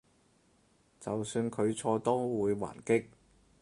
[0.99, 3.05] 就算佢錯都會還擊？